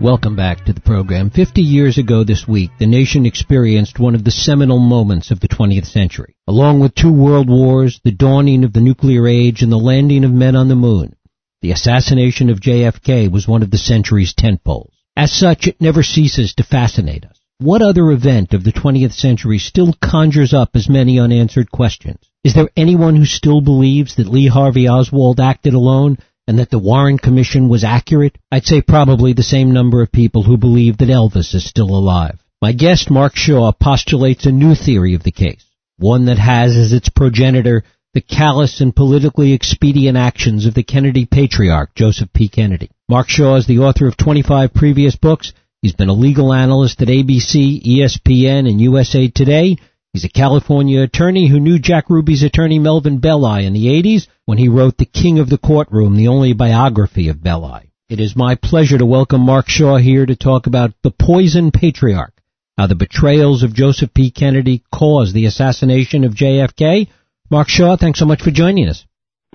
[0.00, 1.30] Welcome back to the program.
[1.30, 5.48] Fifty years ago this week, the nation experienced one of the seminal moments of the
[5.48, 6.34] 20th century.
[6.48, 10.32] Along with two world wars, the dawning of the nuclear age, and the landing of
[10.32, 11.14] men on the moon,
[11.60, 14.90] the assassination of JFK was one of the century's tentpoles.
[15.16, 17.38] As such, it never ceases to fascinate us.
[17.58, 22.18] What other event of the 20th century still conjures up as many unanswered questions?
[22.42, 26.78] Is there anyone who still believes that Lee Harvey Oswald acted alone and that the
[26.78, 28.36] Warren Commission was accurate?
[28.50, 32.38] I'd say probably the same number of people who believe that Elvis is still alive.
[32.60, 35.64] My guest, Mark Shaw, postulates a new theory of the case,
[35.98, 41.24] one that has as its progenitor the callous and politically expedient actions of the Kennedy
[41.24, 42.48] patriarch, Joseph P.
[42.48, 42.90] Kennedy.
[43.08, 45.52] Mark Shaw is the author of 25 previous books.
[45.80, 49.78] He's been a legal analyst at ABC, ESPN, and USA Today.
[50.12, 54.58] He's a California attorney who knew Jack Ruby's attorney Melvin Belli in the 80s when
[54.58, 57.90] he wrote The King of the Courtroom, the only biography of Belli.
[58.10, 62.34] It is my pleasure to welcome Mark Shaw here to talk about the poison patriarch,
[62.76, 64.30] how the betrayals of Joseph P.
[64.30, 67.08] Kennedy caused the assassination of JFK.
[67.50, 69.06] Mark Shaw, thanks so much for joining us.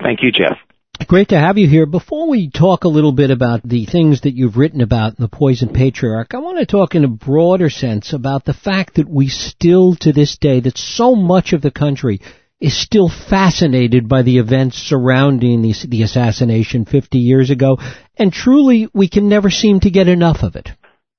[0.02, 0.58] Thank you, Jeff.
[1.06, 1.86] Great to have you here.
[1.86, 5.30] Before we talk a little bit about the things that you've written about in the
[5.30, 9.28] Poison Patriarch, I want to talk in a broader sense about the fact that we
[9.28, 12.20] still to this day, that so much of the country
[12.60, 17.78] is still fascinated by the events surrounding the, the assassination 50 years ago,
[18.18, 20.70] and truly we can never seem to get enough of it.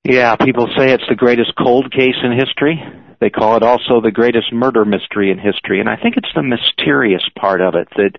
[0.03, 2.83] Yeah, people say it's the greatest cold case in history.
[3.21, 6.43] They call it also the greatest murder mystery in history, and I think it's the
[6.43, 8.11] mysterious part of it that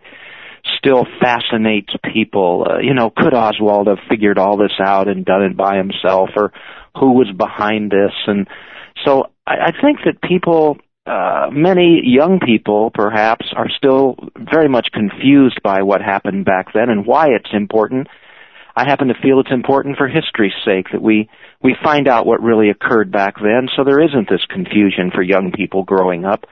[0.78, 2.66] still fascinates people.
[2.68, 6.30] Uh, you know, could Oswald have figured all this out and done it by himself,
[6.36, 6.52] or
[6.98, 8.12] who was behind this?
[8.26, 8.48] And
[9.04, 14.88] so I, I think that people, uh, many young people perhaps, are still very much
[14.92, 18.08] confused by what happened back then and why it's important.
[18.76, 21.28] I happen to feel it's important for history's sake that we
[21.62, 25.52] we find out what really occurred back then, so there isn't this confusion for young
[25.52, 26.46] people growing up.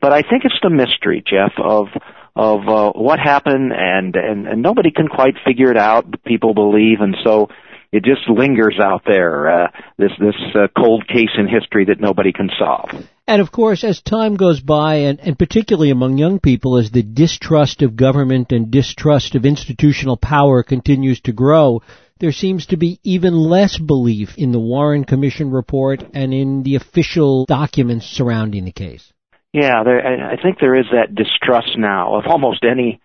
[0.00, 1.88] But I think it's the mystery, Jeff, of
[2.36, 6.22] of uh, what happened, and, and and nobody can quite figure it out.
[6.24, 7.48] People believe, and so
[7.92, 9.48] it just lingers out there.
[9.48, 12.90] Uh, this this uh, cold case in history that nobody can solve.
[13.26, 17.02] And of course, as time goes by, and, and particularly among young people, as the
[17.02, 21.80] distrust of government and distrust of institutional power continues to grow,
[22.18, 26.76] there seems to be even less belief in the Warren Commission report and in the
[26.76, 29.12] official documents surrounding the case.
[29.56, 33.00] Yeah, there, I think there is that distrust now of almost any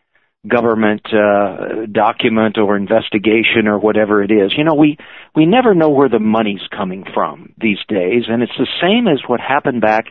[0.46, 4.52] government uh, document or investigation or whatever it is.
[4.58, 4.98] You know, we
[5.34, 9.22] we never know where the money's coming from these days, and it's the same as
[9.28, 10.08] what happened back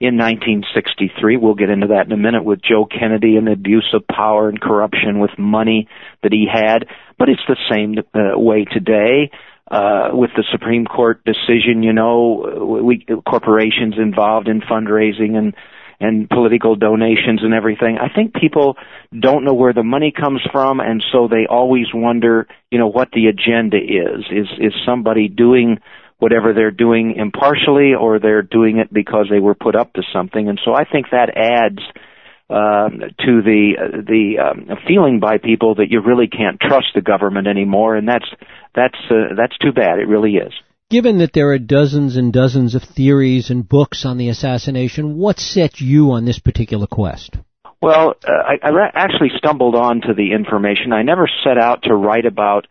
[0.00, 1.38] in 1963.
[1.38, 4.50] We'll get into that in a minute with Joe Kennedy and the abuse of power
[4.50, 5.88] and corruption with money
[6.22, 6.88] that he had.
[7.18, 9.30] But it's the same uh, way today.
[9.70, 15.54] Uh, with the Supreme Court decision, you know, we corporations involved in fundraising and
[16.00, 17.98] and political donations and everything.
[17.98, 18.76] I think people
[19.16, 23.10] don't know where the money comes from, and so they always wonder, you know, what
[23.12, 24.24] the agenda is.
[24.30, 25.78] Is is somebody doing
[26.18, 30.48] whatever they're doing impartially, or they're doing it because they were put up to something?
[30.48, 31.82] And so I think that adds.
[32.52, 37.46] Um, to the the um, feeling by people that you really can't trust the government
[37.46, 38.26] anymore, and that's
[38.74, 39.98] that's uh, that's too bad.
[39.98, 40.52] It really is.
[40.90, 45.38] Given that there are dozens and dozens of theories and books on the assassination, what
[45.38, 47.36] set you on this particular quest?
[47.80, 50.92] Well, uh, I, I re- actually stumbled onto the information.
[50.92, 52.66] I never set out to write about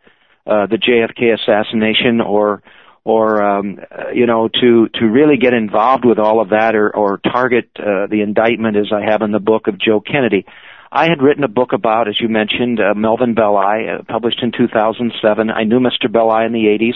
[0.46, 2.62] uh, the JFK assassination or
[3.04, 6.96] or um, uh, you know to to really get involved with all of that or
[6.96, 10.46] or target uh, the indictment as I have in the book of Joe Kennedy.
[10.92, 14.52] I had written a book about, as you mentioned, uh, Melvin Belli, uh, published in
[14.52, 15.50] 2007.
[15.50, 16.12] I knew Mr.
[16.12, 16.96] Belli in the 80s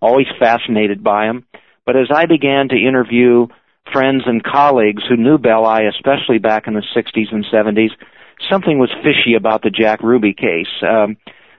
[0.00, 1.44] always fascinated by him.
[1.84, 3.48] But as I began to interview
[3.92, 7.90] friends and colleagues who knew Belli, especially back in the 60s and 70s,
[8.50, 10.70] something was fishy about the Jack Ruby case.
[10.82, 11.16] Um,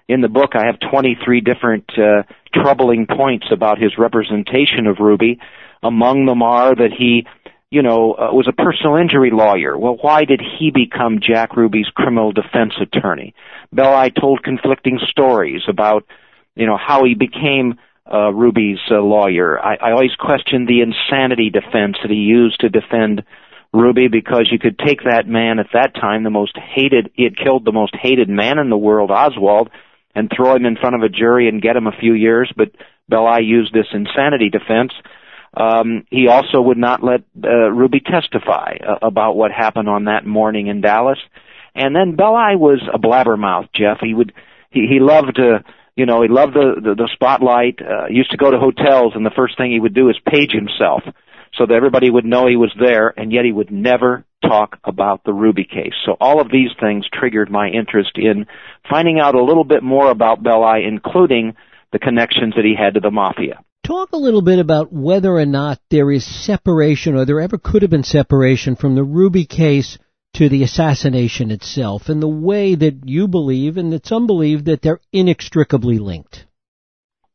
[0.07, 5.39] in the book, I have 23 different uh, troubling points about his representation of Ruby.
[5.81, 7.25] Among them are that he,
[7.73, 9.75] you know, uh, was a personal injury lawyer.
[9.75, 13.33] Well, why did he become Jack Ruby's criminal defense attorney?
[13.73, 16.05] Belli told conflicting stories about,
[16.53, 19.59] you know, how he became uh, Ruby's uh, lawyer.
[19.59, 23.23] I, I always questioned the insanity defense that he used to defend
[23.73, 27.35] Ruby because you could take that man at that time, the most hated, he had
[27.35, 29.71] killed the most hated man in the world, Oswald,
[30.13, 32.69] and throw him in front of a jury and get him a few years, but
[33.09, 34.93] Belli used this insanity defense.
[36.09, 40.67] He also would not let uh, Ruby testify uh, about what happened on that morning
[40.67, 41.19] in Dallas.
[41.75, 43.97] And then Belli was a blabbermouth, Jeff.
[44.01, 44.33] He would
[44.71, 45.63] he, loved to
[45.95, 47.79] You know, he loved the the, the spotlight.
[47.81, 50.51] Uh, used to go to hotels, and the first thing he would do is page
[50.51, 51.03] himself
[51.57, 55.23] so that everybody would know he was there, and yet he would never talk about
[55.23, 55.94] the Ruby case.
[56.06, 58.47] So all of these things triggered my interest in
[58.89, 61.56] finding out a little bit more about Belli, including
[61.91, 63.63] the connections that he had to the mafia.
[63.83, 67.81] Talk a little bit about whether or not there is separation, or there ever could
[67.81, 69.97] have been separation from the Ruby case
[70.35, 74.81] to the assassination itself, and the way that you believe and that some believe that
[74.81, 76.45] they're inextricably linked.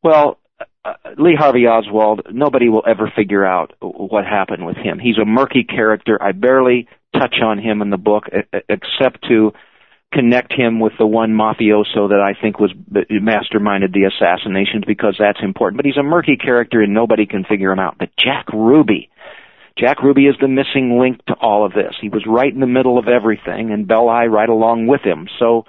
[0.03, 0.39] Well,
[0.83, 4.97] uh, Lee Harvey Oswald, nobody will ever figure out what happened with him.
[4.97, 6.17] He's a murky character.
[6.21, 8.23] I barely touch on him in the book
[8.67, 9.51] except to
[10.11, 15.39] connect him with the one mafioso that I think was masterminded the assassinations because that's
[15.43, 15.77] important.
[15.77, 17.97] But he's a murky character and nobody can figure him out.
[17.99, 19.09] But Jack Ruby,
[19.77, 21.95] Jack Ruby is the missing link to all of this.
[22.01, 25.27] He was right in the middle of everything and Belli right along with him.
[25.37, 25.65] So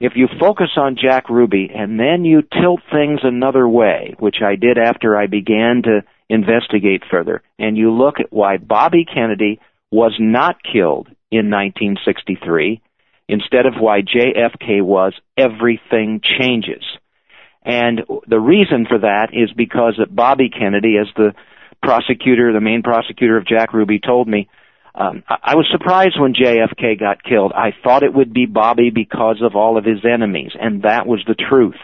[0.00, 4.56] if you focus on Jack Ruby and then you tilt things another way, which I
[4.56, 6.00] did after I began to
[6.30, 12.80] investigate further, and you look at why Bobby Kennedy was not killed in 1963
[13.28, 16.82] instead of why JFK was, everything changes.
[17.62, 21.34] And the reason for that is because Bobby Kennedy, as the
[21.82, 24.48] prosecutor, the main prosecutor of Jack Ruby told me,
[24.94, 27.52] um, I was surprised when JFK got killed.
[27.54, 31.22] I thought it would be Bobby because of all of his enemies, and that was
[31.26, 31.76] the truth.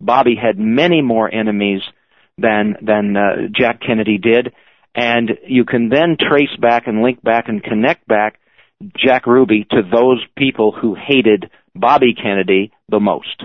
[0.00, 1.82] Bobby had many more enemies
[2.38, 4.52] than than uh, Jack Kennedy did,
[4.94, 8.39] and you can then trace back and link back and connect back
[8.96, 13.44] Jack Ruby to those people who hated Bobby Kennedy the most.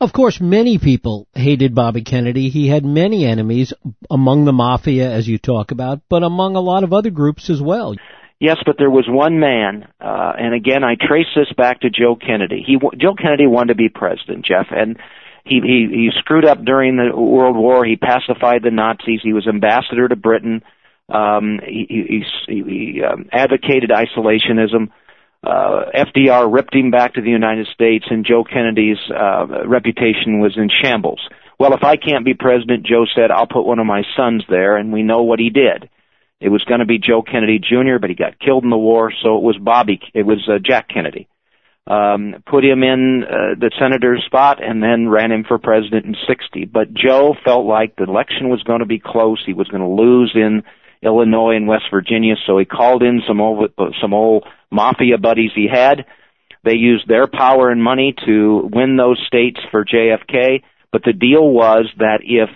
[0.00, 2.50] Of course, many people hated Bobby Kennedy.
[2.50, 3.72] He had many enemies
[4.10, 7.62] among the mafia, as you talk about, but among a lot of other groups as
[7.62, 7.94] well.
[8.38, 12.16] Yes, but there was one man, uh, and again, I trace this back to Joe
[12.16, 12.62] Kennedy.
[12.66, 14.98] He, Joe Kennedy wanted to be president, Jeff, and
[15.46, 17.86] he, he, he screwed up during the World War.
[17.86, 19.20] He pacified the Nazis.
[19.22, 20.62] He was ambassador to Britain.
[21.08, 24.90] Um, he, he, he, um, advocated isolationism.
[25.44, 30.56] Uh, FDR ripped him back to the United States, and Joe Kennedy's uh, reputation was
[30.56, 31.20] in shambles.
[31.58, 34.76] Well, if I can't be president, Joe said, I'll put one of my sons there,
[34.76, 35.88] and we know what he did.
[36.40, 39.12] It was going to be Joe Kennedy Jr., but he got killed in the war,
[39.22, 40.00] so it was Bobby.
[40.12, 41.28] It was uh, Jack Kennedy.
[41.86, 46.16] Um, put him in uh, the senator's spot and then ran him for president in
[46.26, 46.64] 60.
[46.64, 49.40] But Joe felt like the election was going to be close.
[49.46, 50.64] He was going to lose in
[51.06, 55.68] Illinois and West Virginia, so he called in some old, some old mafia buddies he
[55.72, 56.04] had.
[56.64, 60.62] They used their power and money to win those states for JFK.
[60.92, 62.50] But the deal was that if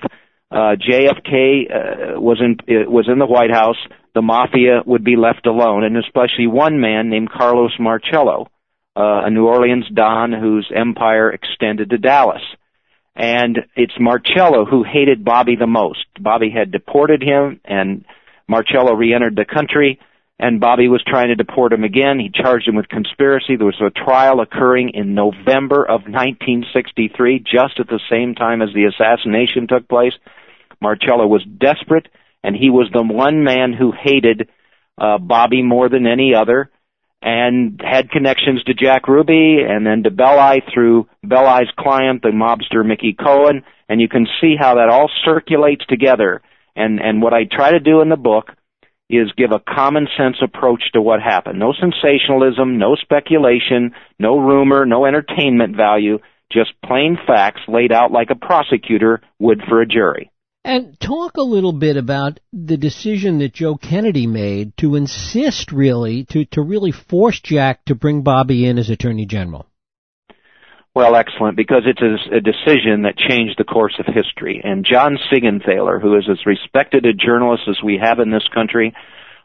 [0.50, 3.76] uh, JFK uh, was in uh, was in the White House,
[4.14, 8.49] the mafia would be left alone, and especially one man named Carlos Marcello,
[8.97, 12.43] uh, a New Orleans don whose empire extended to Dallas.
[13.14, 16.06] And it's Marcello who hated Bobby the most.
[16.19, 18.05] Bobby had deported him, and
[18.50, 20.00] Marcello re-entered the country,
[20.41, 22.19] and Bobby was trying to deport him again.
[22.19, 23.55] He charged him with conspiracy.
[23.55, 28.70] There was a trial occurring in November of 1963, just at the same time as
[28.75, 30.14] the assassination took place.
[30.81, 32.08] Marcello was desperate,
[32.43, 34.49] and he was the one man who hated
[34.99, 36.70] uh, Bobby more than any other,
[37.23, 42.85] and had connections to Jack Ruby, and then to Belli through Belli's client, the mobster
[42.85, 46.42] Mickey Cohen, and you can see how that all circulates together.
[46.76, 48.50] And and what I try to do in the book
[49.10, 51.58] is give a common sense approach to what happened.
[51.58, 56.18] No sensationalism, no speculation, no rumor, no entertainment value,
[56.52, 60.30] just plain facts laid out like a prosecutor would for a jury.
[60.64, 66.24] And talk a little bit about the decision that Joe Kennedy made to insist really,
[66.26, 69.66] to, to really force Jack to bring Bobby in as Attorney General.
[70.94, 74.61] Well, excellent, because it's a, a decision that changed the course of history.
[74.62, 78.94] And John Siegenthaler, who is as respected a journalist as we have in this country,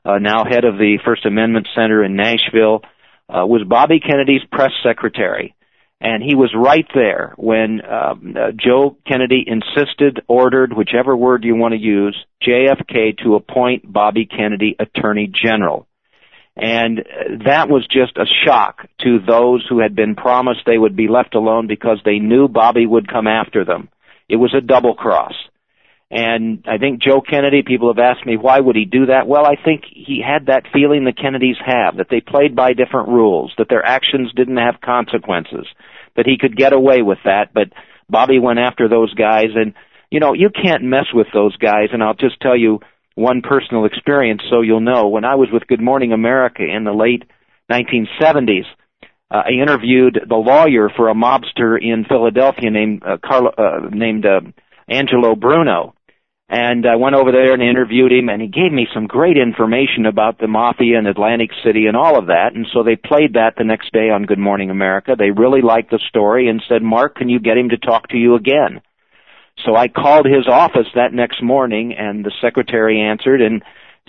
[0.04, 2.82] uh, now head of the First Amendment Center in Nashville,
[3.30, 5.56] uh, was Bobby Kennedy's press secretary
[6.02, 11.56] and he was right there when um, uh, Joe Kennedy insisted, ordered, whichever word you
[11.56, 15.88] want to use, JFK to appoint Bobby Kennedy Attorney General.
[16.58, 17.04] And
[17.46, 21.36] that was just a shock to those who had been promised they would be left
[21.36, 23.90] alone because they knew Bobby would come after them.
[24.30, 25.34] It was a double cross.
[26.12, 29.28] And I think Joe Kennedy, people have asked me, why would he do that?
[29.28, 33.10] Well, I think he had that feeling the Kennedys have, that they played by different
[33.10, 35.66] rules, that their actions didn't have consequences,
[36.16, 37.70] that he could get away with that, but
[38.10, 39.74] Bobby went after those guys and,
[40.12, 42.80] you know, you can't mess with those guys and I'll just tell you
[43.16, 45.08] one personal experience so you'll know.
[45.08, 47.24] When I was with Good Morning America in the late
[47.72, 48.66] 1970s,
[49.32, 54.26] uh, I interviewed the lawyer for a mobster in Philadelphia named uh, Carlo, uh, named
[54.26, 54.42] uh,
[54.88, 55.96] Angelo Bruno,
[56.48, 60.06] and I went over there and interviewed him, and he gave me some great information
[60.06, 62.52] about the mafia in Atlantic City and all of that.
[62.54, 65.16] And so they played that the next day on Good Morning America.
[65.18, 68.18] They really liked the story and said, "Mark, can you get him to talk to
[68.18, 68.82] you again?"
[69.64, 73.64] So I called his office that next morning, and the secretary answered, and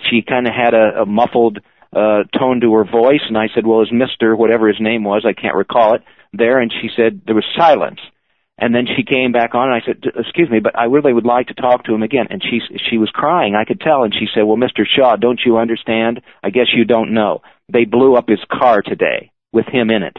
[0.09, 1.59] she kind of had a, a muffled
[1.95, 5.25] uh, tone to her voice, and I said, "Well, is Mister whatever his name was?
[5.25, 7.99] I can't recall it." There, and she said there was silence,
[8.57, 11.25] and then she came back on, and I said, "Excuse me, but I really would
[11.25, 14.13] like to talk to him again." And she she was crying, I could tell, and
[14.13, 16.21] she said, "Well, Mister Shaw, don't you understand?
[16.43, 17.41] I guess you don't know.
[17.71, 20.17] They blew up his car today with him in it.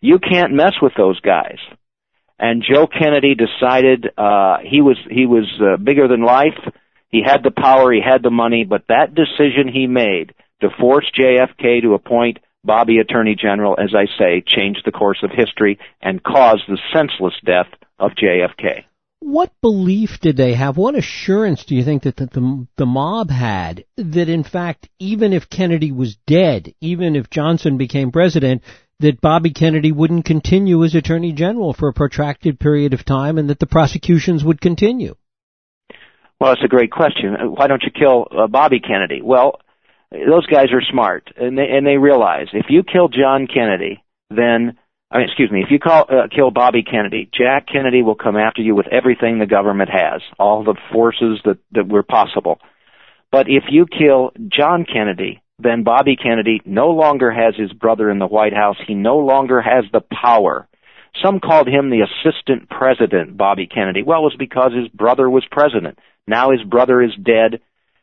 [0.00, 1.58] You can't mess with those guys."
[2.40, 6.58] And Joe Kennedy decided uh, he was he was uh, bigger than life
[7.10, 11.10] he had the power, he had the money, but that decision he made to force
[11.18, 16.22] JFK to appoint Bobby Attorney General, as I say, changed the course of history and
[16.22, 17.66] caused the senseless death
[17.98, 18.84] of JFK.
[19.20, 20.76] What belief did they have?
[20.76, 25.34] What assurance do you think that the, the, the, mob had that in fact, even
[25.34, 28.62] if Kennedy was dead, even if Johnson became president,
[29.00, 33.50] that Bobby Kennedy wouldn't continue as Attorney General for a protracted period of time and
[33.50, 35.14] that the prosecutions would continue?
[36.40, 37.34] Well, it's a great question.
[37.54, 39.20] Why don't you kill uh, Bobby Kennedy?
[39.22, 39.60] Well,
[40.10, 44.78] those guys are smart, and they and they realize if you kill John Kennedy, then
[45.10, 48.36] I mean, excuse me, if you call, uh, kill Bobby Kennedy, Jack Kennedy will come
[48.36, 52.58] after you with everything the government has, all the forces that that were possible.
[53.30, 58.18] But if you kill John Kennedy, then Bobby Kennedy no longer has his brother in
[58.18, 58.76] the White House.
[58.86, 60.68] He no longer has the power.
[61.24, 64.02] Some called him the assistant president, Bobby Kennedy.
[64.02, 65.98] Well, it was because his brother was president.
[66.26, 67.60] Now his brother is dead,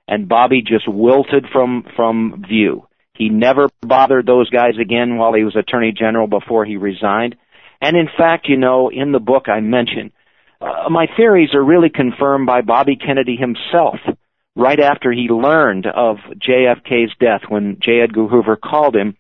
[0.08, 2.88] and Bobby just wilted from from view.
[3.14, 7.36] He never bothered those guys again while he was Attorney General before he resigned.
[7.82, 10.12] And in fact, you know, in the book I mentioned,
[10.60, 13.96] uh, my theories are really confirmed by Bobby Kennedy himself.
[14.58, 18.02] Right after he learned of JFK's death, when J.
[18.02, 19.16] Edgar Hoover called him,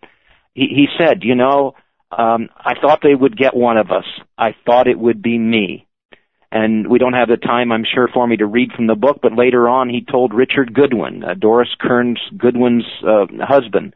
[0.55, 1.75] he, he said, you know,
[2.11, 4.05] um, I thought they would get one of us.
[4.35, 5.85] I thought it would be me.
[6.51, 9.19] And we don't have the time, I'm sure, for me to read from the book,
[9.21, 13.93] but later on he told Richard Goodwin, uh, Doris Kearns Goodwin's uh, husband,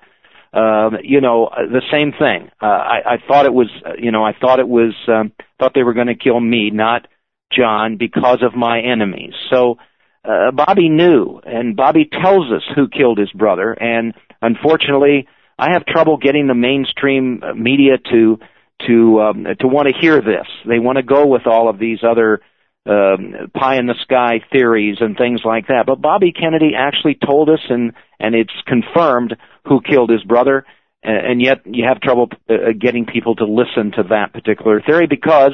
[0.53, 2.51] uh, you know, uh, the same thing.
[2.62, 5.71] Uh, I, I thought it was, uh, you know, I thought it was, um, thought
[5.74, 7.07] they were going to kill me, not
[7.51, 9.33] John, because of my enemies.
[9.50, 9.77] So,
[10.23, 15.85] uh, Bobby knew, and Bobby tells us who killed his brother, and unfortunately, I have
[15.85, 18.39] trouble getting the mainstream media to
[18.87, 20.47] to um, to want to hear this.
[20.67, 22.41] They want to go with all of these other
[22.85, 25.83] um, pie in the sky theories and things like that.
[25.85, 29.35] But Bobby Kennedy actually told us, and and it's confirmed
[29.65, 30.65] who killed his brother.
[31.03, 35.53] And yet you have trouble uh, getting people to listen to that particular theory because,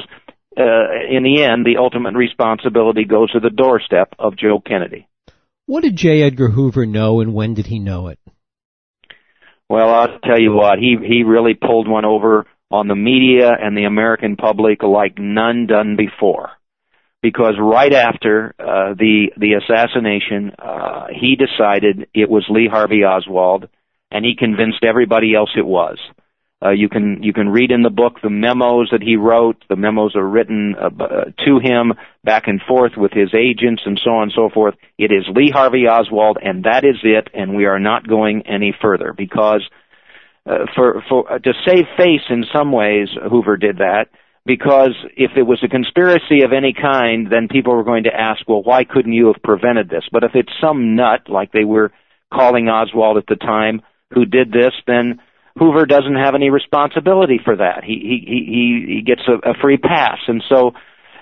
[0.58, 5.06] uh, in the end, the ultimate responsibility goes to the doorstep of Joe Kennedy.
[5.66, 6.22] What did J.
[6.22, 8.18] Edgar Hoover know, and when did he know it?
[9.68, 13.76] Well, I'll tell you what, he he really pulled one over on the media and
[13.76, 16.50] the American public like none done before.
[17.20, 23.68] Because right after uh, the the assassination, uh, he decided it was Lee Harvey Oswald,
[24.10, 25.98] and he convinced everybody else it was.
[26.60, 29.64] Uh, you can you can read in the book the memos that he wrote.
[29.68, 31.92] The memos are written uh, uh to him
[32.24, 34.74] back and forth with his agents and so on and so forth.
[34.98, 37.28] It is Lee Harvey Oswald, and that is it.
[37.32, 39.62] And we are not going any further because
[40.46, 44.06] uh, for for uh, to save face in some ways Hoover did that
[44.44, 48.48] because if it was a conspiracy of any kind then people were going to ask
[48.48, 51.92] well why couldn't you have prevented this but if it's some nut like they were
[52.32, 53.82] calling Oswald at the time
[54.14, 55.20] who did this then
[55.58, 59.78] Hoover doesn't have any responsibility for that he he he he gets a, a free
[59.78, 60.72] pass and so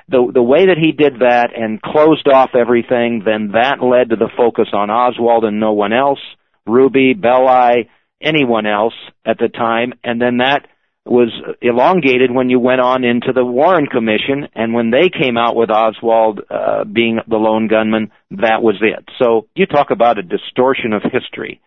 [0.09, 4.17] the the way that he did that and closed off everything then that led to
[4.17, 6.21] the focus on Oswald and no one else
[6.67, 7.89] Ruby Belli
[8.21, 10.67] anyone else at the time, and then that
[11.05, 11.31] was
[11.63, 15.71] elongated when you went on into the Warren Commission, and when they came out with
[15.71, 19.05] Oswald uh, being the lone gunman, that was it.
[19.21, 21.61] So you talk about a distortion of history.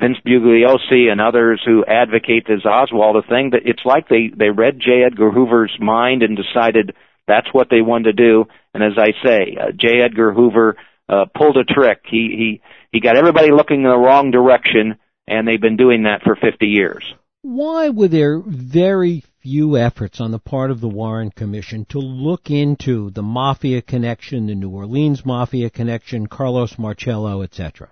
[0.00, 4.78] Vince Bugliosi and others who advocate this Oswald thing that it's like they they read
[4.80, 5.02] J.
[5.04, 6.94] Edgar Hoover's mind and decided
[7.26, 8.44] that's what they wanted to do.
[8.74, 10.00] And as I say, uh, J.
[10.02, 10.76] Edgar Hoover
[11.08, 12.02] uh, pulled a trick.
[12.08, 12.60] He he
[12.92, 16.66] he got everybody looking in the wrong direction and they've been doing that for 50
[16.66, 17.04] years.
[17.42, 22.50] Why were there very few efforts on the part of the Warren Commission to look
[22.50, 27.90] into the mafia connection, the New Orleans mafia connection, Carlos Marcello, etc.?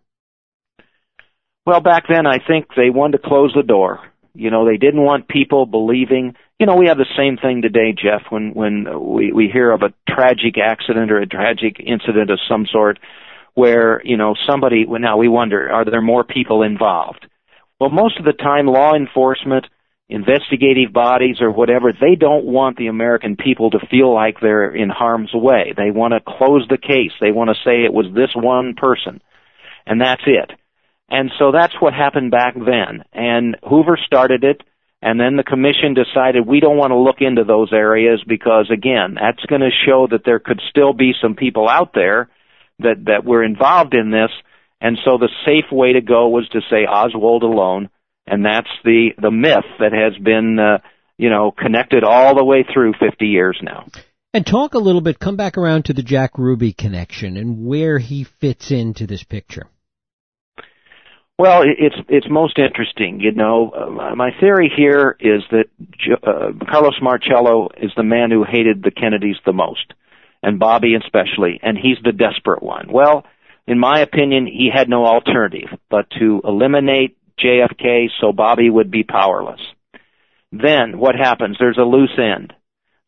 [1.66, 3.98] Well, back then I think they wanted to close the door.
[4.34, 6.36] You know, they didn't want people believing.
[6.60, 9.82] You know, we have the same thing today, Jeff, when when we we hear of
[9.82, 12.98] a tragic accident or a tragic incident of some sort,
[13.54, 14.86] where you know somebody.
[14.86, 17.26] Well, now we wonder, are there more people involved?
[17.80, 19.66] Well, most of the time, law enforcement,
[20.08, 24.88] investigative bodies, or whatever, they don't want the American people to feel like they're in
[24.88, 25.74] harm's way.
[25.76, 27.12] They want to close the case.
[27.20, 29.20] They want to say it was this one person,
[29.86, 30.52] and that's it.
[31.08, 33.04] And so that's what happened back then.
[33.12, 34.60] And Hoover started it,
[35.00, 39.14] and then the commission decided we don't want to look into those areas because again,
[39.14, 42.28] that's going to show that there could still be some people out there
[42.80, 44.30] that, that were involved in this.
[44.80, 47.88] And so the safe way to go was to say Oswald alone,
[48.26, 50.78] and that's the, the myth that has been, uh,
[51.16, 53.86] you know, connected all the way through 50 years now.
[54.34, 57.98] And talk a little bit, come back around to the Jack Ruby connection and where
[57.98, 59.66] he fits into this picture.
[61.38, 63.20] Well, it's it's most interesting.
[63.20, 65.66] You know, uh, my theory here is that
[66.26, 69.92] uh, Carlos Marcello is the man who hated the Kennedys the most,
[70.42, 72.90] and Bobby especially, and he's the desperate one.
[72.90, 73.26] Well,
[73.66, 79.02] in my opinion, he had no alternative but to eliminate JFK so Bobby would be
[79.02, 79.60] powerless.
[80.52, 81.56] Then what happens?
[81.58, 82.54] There's a loose end.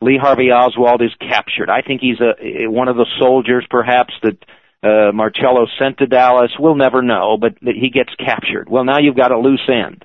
[0.02, 1.70] Lee Harvey Oswald is captured.
[1.70, 4.37] I think he's a one of the soldiers, perhaps that
[4.82, 6.52] uh, Marcello sent to Dallas.
[6.58, 8.68] We'll never know, but he gets captured.
[8.68, 10.04] Well, now you've got a loose end.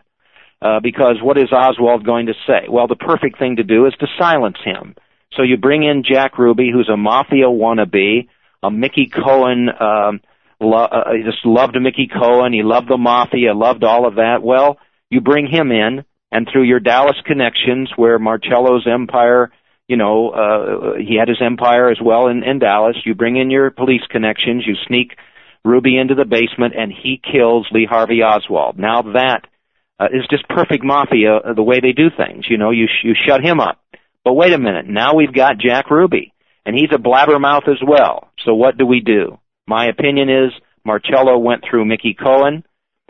[0.62, 2.68] Uh, because what is Oswald going to say?
[2.70, 4.96] Well, the perfect thing to do is to silence him.
[5.36, 8.30] So you bring in Jack Ruby, who's a mafia wannabe,
[8.62, 10.22] a Mickey Cohen, um,
[10.62, 14.38] lo- uh, just loved Mickey Cohen, he loved the mafia, loved all of that.
[14.42, 14.78] Well,
[15.10, 19.52] you bring him in, and through your Dallas connections, where Marcello's empire
[19.88, 22.96] you know, uh, he had his empire as well in, in Dallas.
[23.06, 25.18] You bring in your police connections, you sneak
[25.66, 28.78] Ruby into the basement, and he kills Lee Harvey Oswald.
[28.78, 29.42] Now that
[30.00, 32.46] uh, is just perfect mafia, uh, the way they do things.
[32.50, 33.80] You know, you sh- you shut him up.
[34.24, 36.34] But wait a minute, now we've got Jack Ruby,
[36.66, 38.30] and he's a blabbermouth as well.
[38.46, 39.38] So what do we do?
[39.68, 40.52] My opinion is
[40.86, 42.64] Marcello went through Mickey Cohen.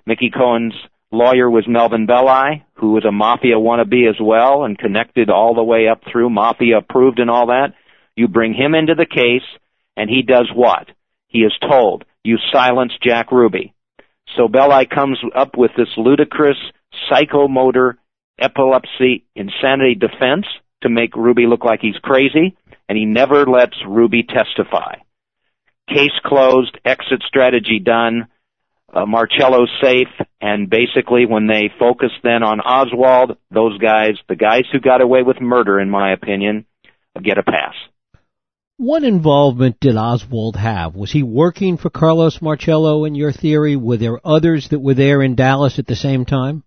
[0.06, 0.74] Mickey Cohen's
[1.14, 5.64] lawyer was Melvin Belli, who was a mafia wannabe as well and connected all the
[5.64, 7.74] way up through mafia approved and all that.
[8.16, 9.48] You bring him into the case
[9.96, 10.88] and he does what?
[11.28, 13.74] He is told, you silence Jack Ruby.
[14.36, 16.58] So Belli comes up with this ludicrous
[17.10, 17.94] psychomotor
[18.40, 20.46] epilepsy insanity defense
[20.82, 22.58] to make Ruby look like he's crazy
[22.90, 24.96] and he never lets Ruby testify.
[25.88, 28.28] Case closed, exit strategy done,
[28.94, 30.08] uh, Marcello's safe,
[30.40, 35.24] and basically when they focus then on Oswald, those guys, the guys who got away
[35.24, 36.66] with murder, in my opinion,
[37.22, 37.74] get a pass.
[38.78, 40.96] What involvement did Oswald have?
[40.96, 43.76] Was he working for Carlos Marcello in your theory?
[43.76, 46.64] Were there others that were there in Dallas at the same time?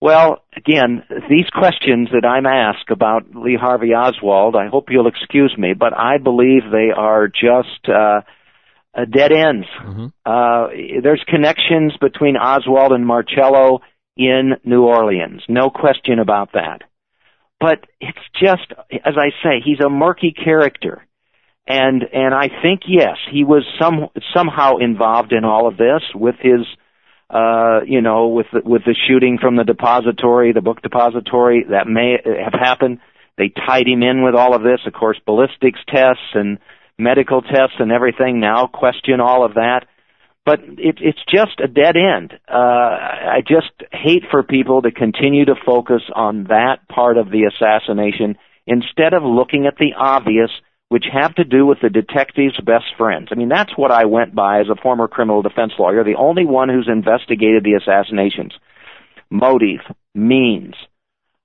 [0.00, 5.54] Well, again, these questions that I'm asked about Lee Harvey Oswald, I hope you'll excuse
[5.56, 8.20] me, but I believe they are just uh,
[8.96, 9.66] uh, dead ends.
[9.82, 10.06] Mm-hmm.
[10.24, 10.68] Uh,
[11.02, 13.80] there's connections between Oswald and Marcello
[14.16, 15.42] in New Orleans.
[15.48, 16.80] No question about that.
[17.60, 21.06] But it's just, as I say, he's a murky character.
[21.66, 26.36] And, and I think yes, he was some, somehow involved in all of this with
[26.40, 26.60] his,
[27.28, 31.86] uh, you know, with the, with the shooting from the depository, the book depository, that
[31.88, 33.00] may have happened.
[33.36, 36.58] They tied him in with all of this, of course, ballistics tests and,
[36.98, 39.86] medical tests and everything now question all of that.
[40.44, 42.32] But it, it's just a dead end.
[42.48, 47.50] Uh, I just hate for people to continue to focus on that part of the
[47.50, 50.50] assassination instead of looking at the obvious,
[50.88, 53.28] which have to do with the detective's best friends.
[53.32, 56.46] I mean, that's what I went by as a former criminal defense lawyer, the only
[56.46, 58.52] one who's investigated the assassinations.
[59.28, 59.80] Motive,
[60.14, 60.74] means,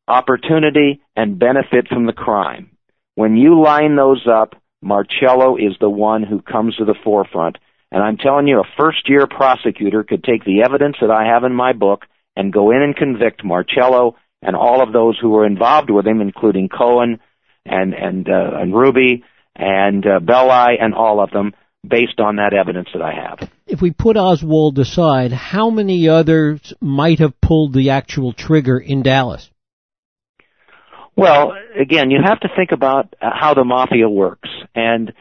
[0.07, 2.69] opportunity, and benefit from the crime.
[3.15, 7.57] When you line those up, Marcello is the one who comes to the forefront.
[7.91, 11.43] And I'm telling you, a first year prosecutor could take the evidence that I have
[11.43, 15.45] in my book and go in and convict Marcello and all of those who were
[15.45, 17.19] involved with him, including Cohen
[17.65, 19.23] and and uh, and Ruby
[19.55, 21.53] and uh, Belli and all of them,
[21.87, 23.49] based on that evidence that I have.
[23.67, 29.03] If we put Oswald aside, how many others might have pulled the actual trigger in
[29.03, 29.49] Dallas?
[31.15, 34.49] Well, again, you have to think about how the mafia works.
[34.73, 35.13] And,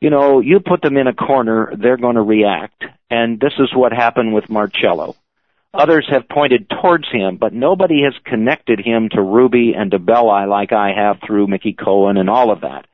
[0.00, 2.82] you know, you put them in a corner, they're going to react.
[3.10, 5.16] And this is what happened with Marcello.
[5.74, 10.46] Others have pointed towards him, but nobody has connected him to Ruby and to Belli
[10.46, 12.86] like I have through Mickey Cohen and all of that.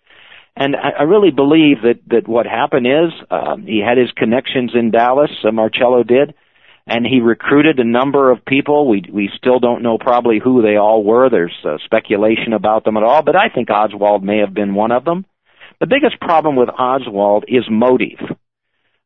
[0.56, 4.72] And I, I really believe that, that what happened is, um, he had his connections
[4.74, 6.34] in Dallas, uh, Marcello did,
[6.86, 8.88] and he recruited a number of people.
[8.88, 11.28] We we still don't know probably who they all were.
[11.30, 14.92] There's uh, speculation about them at all, but I think Oswald may have been one
[14.92, 15.24] of them.
[15.80, 18.18] The biggest problem with Oswald is motive.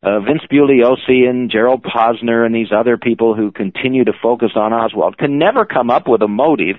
[0.03, 4.73] Uh, Vince Bugliosi and Gerald Posner and these other people who continue to focus on
[4.73, 6.77] Oswald can never come up with a motive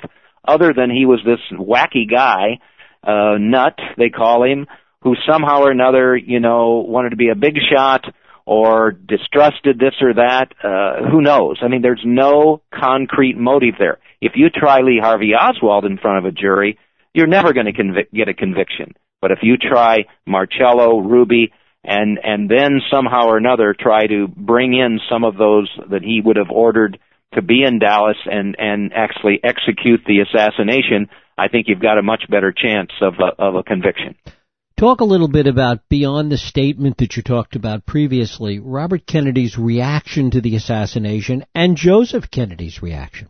[0.48, 2.60] other than he was this wacky guy,
[3.04, 4.68] uh, nut, they call him,
[5.02, 8.06] who somehow or another, you know, wanted to be a big shot,
[8.46, 10.54] or distrusted this or that.
[10.64, 11.58] Uh, who knows?
[11.62, 14.00] I mean, there's no concrete motive there.
[14.22, 16.78] If you try Lee Harvey Oswald in front of a jury,
[17.14, 18.94] you're never going to convic- get a conviction.
[19.22, 21.52] But if you try Marcello, Ruby,
[21.84, 26.22] and and then somehow or another try to bring in some of those that he
[26.24, 27.00] would have ordered
[27.34, 32.04] to be in Dallas and and actually execute the assassination, I think you've got a
[32.04, 34.16] much better chance of a, of a conviction.
[34.78, 39.58] Talk a little bit about beyond the statement that you talked about previously, Robert Kennedy's
[39.58, 43.30] reaction to the assassination and Joseph Kennedy's reaction.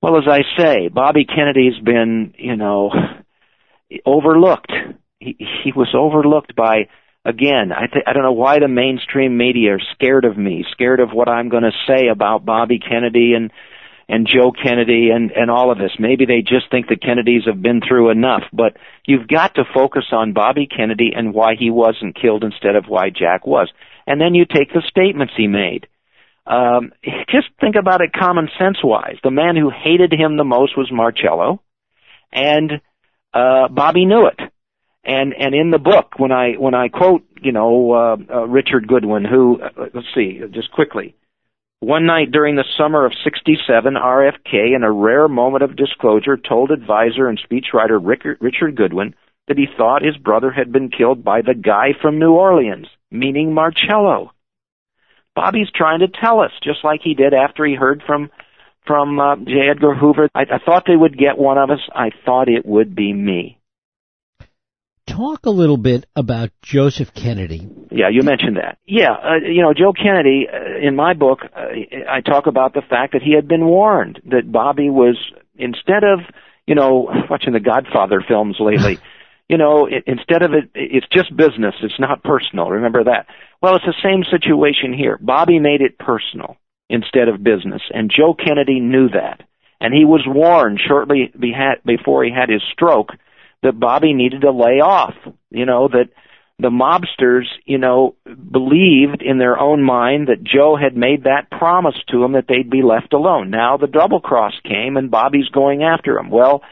[0.00, 2.92] Well, as I say, Bobby Kennedy's been, you know,
[4.06, 4.70] overlooked.
[5.18, 6.86] He, he was overlooked by,
[7.24, 11.00] again, I, th- I don't know why the mainstream media are scared of me, scared
[11.00, 13.50] of what I'm going to say about Bobby Kennedy and
[14.08, 15.92] and Joe Kennedy and, and all of this.
[15.98, 20.04] Maybe they just think the Kennedys have been through enough, but you've got to focus
[20.12, 23.70] on Bobby Kennedy and why he wasn't killed instead of why Jack was.
[24.06, 25.86] And then you take the statements he made.
[26.46, 26.92] Um,
[27.28, 29.16] just think about it common sense wise.
[29.22, 31.60] The man who hated him the most was Marcello,
[32.32, 32.80] and
[33.34, 34.40] uh, Bobby knew it.
[35.04, 38.88] And and in the book, when I when I quote, you know, uh, uh, Richard
[38.88, 41.14] Goodwin, who uh, let's see, just quickly,
[41.80, 46.70] one night during the summer of 67, RFK, in a rare moment of disclosure, told
[46.70, 48.00] advisor and speechwriter
[48.40, 49.14] Richard Goodwin
[49.46, 53.54] that he thought his brother had been killed by the guy from New Orleans, meaning
[53.54, 54.32] Marcello.
[55.34, 58.30] Bobby's trying to tell us, just like he did after he heard from
[58.86, 59.68] from uh, J.
[59.70, 60.30] Edgar Hoover.
[60.34, 61.80] I, I thought they would get one of us.
[61.94, 63.57] I thought it would be me
[65.18, 67.68] talk a little bit about Joseph Kennedy.
[67.90, 68.78] Yeah, you mentioned that.
[68.86, 71.60] Yeah, uh, you know, Joe Kennedy, uh, in my book, uh,
[72.08, 75.16] I talk about the fact that he had been warned that Bobby was,
[75.56, 76.20] instead of,
[76.66, 78.98] you know, watching the Godfather films lately,
[79.48, 82.70] you know, it, instead of it, it's just business, it's not personal.
[82.70, 83.26] Remember that?
[83.60, 85.18] Well, it's the same situation here.
[85.20, 86.56] Bobby made it personal
[86.88, 89.42] instead of business, and Joe Kennedy knew that.
[89.80, 93.10] And he was warned shortly before he had his stroke
[93.62, 95.14] that Bobby needed to lay off.
[95.50, 96.10] You know, that
[96.60, 101.94] the mobsters, you know, believed in their own mind that Joe had made that promise
[102.10, 103.50] to him that they'd be left alone.
[103.50, 106.30] Now the double cross came and Bobby's going after him.
[106.30, 106.62] Well,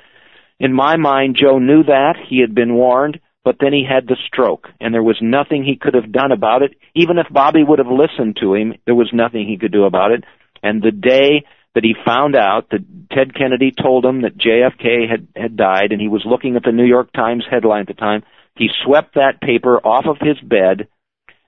[0.59, 2.14] in my mind, Joe knew that.
[2.29, 5.77] He had been warned, but then he had the stroke and there was nothing he
[5.77, 6.75] could have done about it.
[6.96, 10.11] Even if Bobby would have listened to him, there was nothing he could do about
[10.11, 10.25] it.
[10.64, 11.44] And the day
[11.76, 16.00] that he found out that Ted Kennedy told him that JFK had, had died and
[16.00, 18.22] he was looking at the New York Times headline at the time.
[18.56, 20.88] He swept that paper off of his bed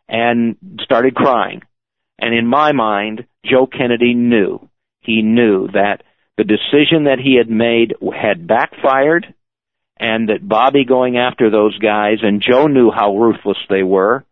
[0.07, 1.63] and started crying.
[2.19, 4.69] And in my mind, Joe Kennedy knew.
[5.01, 6.03] He knew that
[6.37, 9.33] the decision that he had made had backfired
[9.99, 14.27] and that Bobby going after those guys and Joe knew how ruthless they were,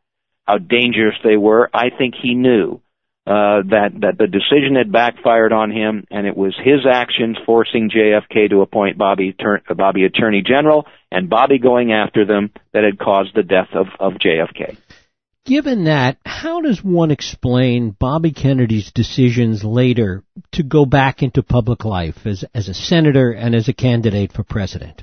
[0.46, 1.70] how dangerous they were.
[1.72, 2.82] I think he knew
[3.26, 7.90] uh, that that the decision had backfired on him, and it was his actions forcing
[7.90, 9.34] JFK to appoint Bobby
[9.76, 14.12] Bobby Attorney General, and Bobby going after them that had caused the death of of
[14.14, 14.76] JFK.
[15.44, 21.84] Given that, how does one explain Bobby Kennedy's decisions later to go back into public
[21.84, 25.02] life as as a senator and as a candidate for president?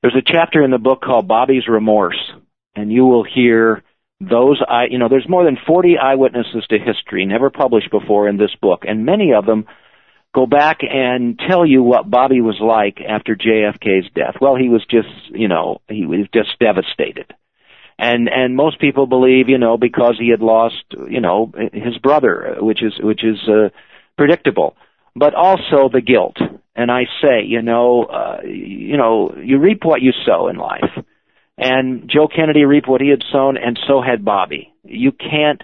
[0.00, 2.32] There's a chapter in the book called Bobby's Remorse,
[2.74, 3.82] and you will hear
[4.20, 8.36] those eye, you know, there's more than 40 eyewitnesses to history never published before in
[8.36, 9.66] this book, and many of them
[10.34, 14.36] go back and tell you what Bobby was like after JFK's death.
[14.40, 17.32] Well, he was just, you know, he was just devastated.
[17.98, 22.56] And and most people believe, you know, because he had lost, you know, his brother,
[22.58, 23.68] which is which is uh,
[24.16, 24.74] predictable,
[25.14, 26.38] but also the guilt.
[26.74, 31.04] And I say, you know, uh, you know, you reap what you sow in life.
[31.60, 34.72] And Joe Kennedy reaped what he had sown, and so had Bobby.
[34.82, 35.62] You can't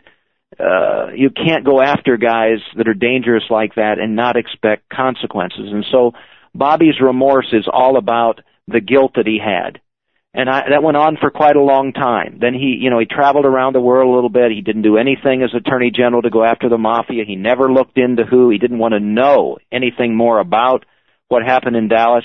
[0.61, 5.73] uh, you can't go after guys that are dangerous like that and not expect consequences.
[5.73, 6.13] And so
[6.55, 9.81] Bobby's remorse is all about the guilt that he had.
[10.35, 12.39] And I, that went on for quite a long time.
[12.43, 14.53] Then he, you know, he traveled around the world a little bit.
[14.53, 17.25] He didn't do anything as Attorney General to go after the mafia.
[17.27, 18.51] He never looked into who.
[18.51, 20.85] He didn't want to know anything more about
[21.29, 22.25] what happened in Dallas.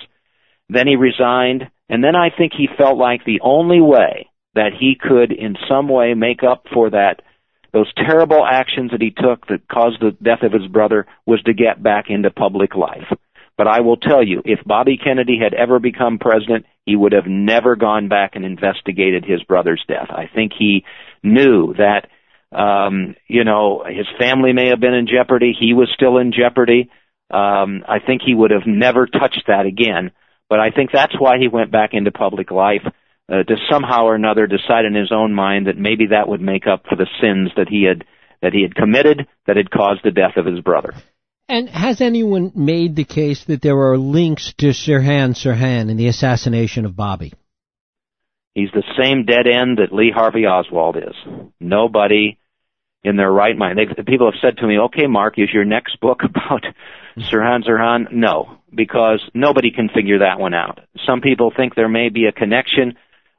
[0.68, 4.96] Then he resigned and then I think he felt like the only way that he
[5.00, 7.22] could in some way make up for that
[7.74, 11.54] those terrible actions that he took that caused the death of his brother was to
[11.54, 13.08] get back into public life.
[13.58, 17.28] But I will tell you, if Bobby Kennedy had ever become president, he would have
[17.28, 20.08] never gone back and investigated his brother's death.
[20.10, 20.84] I think he
[21.24, 22.08] knew that,
[22.58, 25.54] um, you know, his family may have been in jeopardy.
[25.58, 26.90] He was still in jeopardy.
[27.30, 30.12] Um, I think he would have never touched that again.
[30.52, 34.16] But I think that's why he went back into public life uh, to somehow or
[34.16, 37.52] another decide in his own mind that maybe that would make up for the sins
[37.56, 38.04] that he had
[38.42, 40.94] that he had committed that had caused the death of his brother.
[41.48, 46.10] And has anyone made the case that there are links to Sirhan Sirhan in the
[46.10, 47.32] assassination of Bobby?
[48.54, 51.16] He's the same dead end that Lee Harvey Oswald is.
[51.62, 52.38] Nobody
[53.06, 53.78] in their right mind.
[53.78, 56.66] They, people have said to me, "Okay, Mark, is your next book about
[57.18, 60.80] Sirhan Sirhan?" No, because nobody can figure that one out.
[61.06, 62.96] Some people think there may be a connection.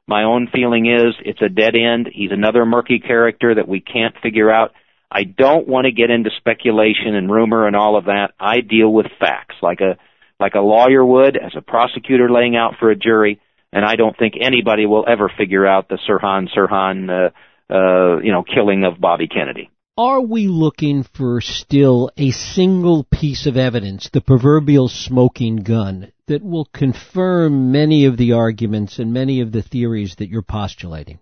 [0.07, 2.09] My own feeling is it's a dead end.
[2.11, 4.71] He's another murky character that we can't figure out.
[5.09, 8.31] I don't want to get into speculation and rumor and all of that.
[8.39, 9.97] I deal with facts like a
[10.39, 13.39] like a lawyer would as a prosecutor laying out for a jury,
[13.71, 18.31] and I don't think anybody will ever figure out the Sirhan Sirhan uh, uh, you
[18.31, 19.69] know killing of Bobby Kennedy.
[19.95, 26.41] Are we looking for still a single piece of evidence, the proverbial smoking gun, that
[26.41, 31.19] will confirm many of the arguments and many of the theories that you're postulating?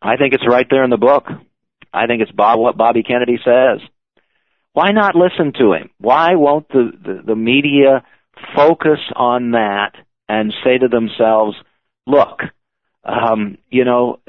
[0.00, 1.24] I think it's right there in the book.
[1.92, 3.80] I think it's Bob, what Bobby Kennedy says.
[4.72, 5.90] Why not listen to him?
[5.98, 8.04] Why won't the, the, the media
[8.54, 9.94] focus on that
[10.28, 11.56] and say to themselves,
[12.06, 12.38] look,
[13.08, 14.20] um, you know,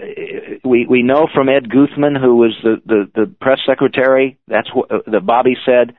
[0.63, 4.89] we we know from Ed Guthman, who was the the, the press secretary, that's what
[4.91, 5.95] uh, that Bobby said.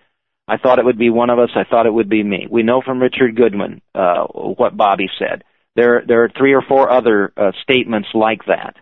[0.49, 1.51] I thought it would be one of us.
[1.55, 2.47] I thought it would be me.
[2.51, 5.45] We know from Richard Goodman uh, what Bobby said.
[5.77, 8.77] There there are three or four other uh, statements like that.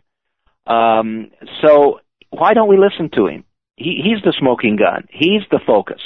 [0.72, 1.30] Um,
[1.62, 3.44] so why don't we listen to him?
[3.76, 5.08] He, he's the smoking gun.
[5.10, 6.00] He's the focus.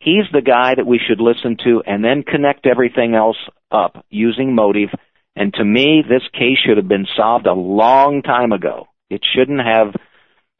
[0.00, 3.36] He's the guy that we should listen to and then connect everything else
[3.70, 4.88] up using motive.
[5.36, 8.88] And to me, this case should have been solved a long time ago.
[9.08, 9.94] It shouldn't have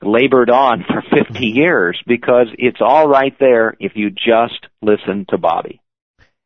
[0.02, 5.38] labored on for 50 years because it's all right there if you just listen to
[5.38, 5.80] Bobby.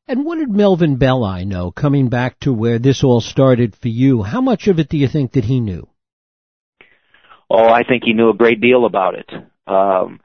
[0.06, 4.22] And what did Melvin Belli know, coming back to where this all started for you?
[4.22, 5.88] How much of it do you think that he knew?
[7.50, 9.30] Oh, I think he knew a great deal about it.
[9.66, 10.20] Um,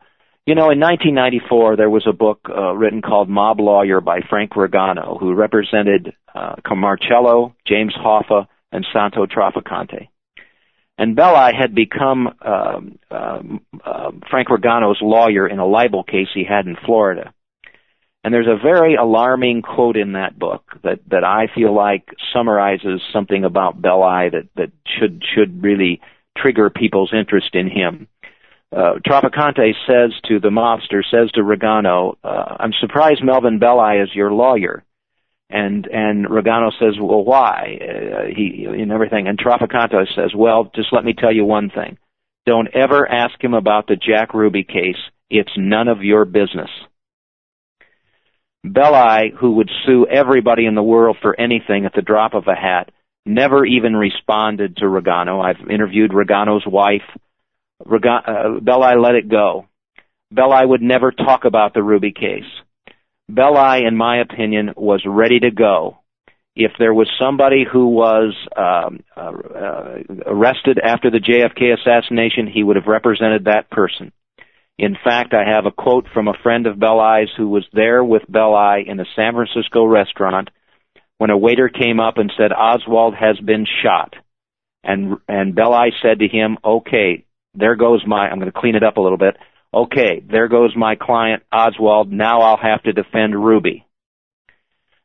[0.46, 4.52] you know, in 1994, there was a book uh, written called Mob Lawyer by Frank
[4.52, 10.08] Ragano, who represented uh, Marcello, James Hoffa, and Santo Trafficante.
[10.98, 16.44] And Belli had become um, um, uh, Frank Ragano's lawyer in a libel case he
[16.44, 17.34] had in Florida.
[18.24, 23.02] And there's a very alarming quote in that book that, that I feel like summarizes
[23.14, 26.02] something about Belli that, that should should really
[26.38, 28.08] trigger people's interest in him.
[28.72, 34.10] Uh, Trafficante says to the mobster, says to Ragano, uh, I'm surprised Melvin Belli is
[34.14, 34.84] your lawyer.
[35.50, 37.80] And, and Ragano says, well, why?
[37.82, 39.28] Uh, he, and everything.
[39.28, 41.98] And Trafficante says, well, just let me tell you one thing.
[42.46, 44.98] Don't ever ask him about the Jack Ruby case.
[45.30, 46.70] It's none of your business.
[48.64, 52.56] Belli, who would sue everybody in the world for anything at the drop of a
[52.56, 52.92] hat,
[53.26, 55.44] never even responded to Ragano.
[55.44, 57.02] I've interviewed Ragano's wife.
[57.80, 59.68] Uh, Belli let it go.
[60.32, 62.44] Belli would never talk about the Ruby case.
[63.28, 65.98] Belli, in my opinion, was ready to go.
[66.56, 72.64] If there was somebody who was um, uh, uh, arrested after the JFK assassination, he
[72.64, 74.12] would have represented that person.
[74.78, 78.24] In fact, I have a quote from a friend of Belli's who was there with
[78.30, 80.50] Belli in a San Francisco restaurant
[81.18, 84.16] when a waiter came up and said Oswald has been shot.
[84.84, 87.26] And and Belli said to him, "Okay,
[87.60, 89.38] there goes my I'm going to clean it up a little bit.
[89.74, 92.12] Okay, there goes my client Oswald.
[92.12, 93.86] Now I'll have to defend Ruby."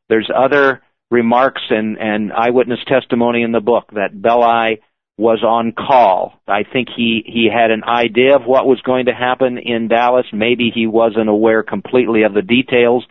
[0.09, 4.81] There's other remarks and and eyewitness testimony in the book that Belli
[5.17, 6.41] was on call.
[6.49, 10.27] I think he he had an idea of what was going to happen in Dallas.
[10.33, 13.05] Maybe he wasn't aware completely of the details,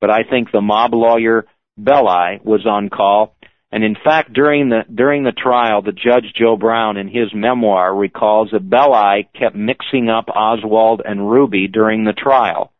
[0.00, 3.34] but I think the mob lawyer Belli was on call.
[3.70, 7.94] And in fact, during the during the trial, the judge Joe Brown, in his memoir,
[7.94, 12.72] recalls that Belli kept mixing up Oswald and Ruby during the trial,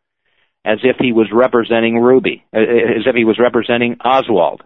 [0.65, 4.63] as if he was representing Ruby, uh, as if he was representing Oswald.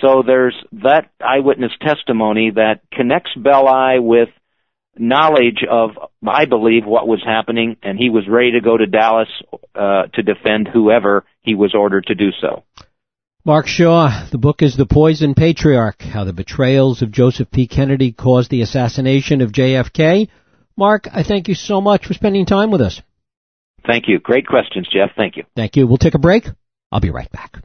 [0.00, 4.30] So there's that eyewitness testimony that connects Belli with
[4.98, 5.90] knowledge of,
[6.26, 9.28] I believe, what was happening, and he was ready to go to Dallas
[9.74, 12.64] uh, to defend whoever he was ordered to do so.
[13.46, 17.68] Mark Shaw, the book is The Poison Patriarch, How the Betrayals of Joseph P.
[17.68, 20.28] Kennedy Caused the Assassination of JFK.
[20.76, 23.00] Mark, I thank you so much for spending time with us.
[23.86, 24.18] Thank you.
[24.18, 25.10] Great questions, Jeff.
[25.16, 25.44] Thank you.
[25.54, 25.86] Thank you.
[25.86, 26.46] We'll take a break.
[26.90, 27.58] I'll be right back.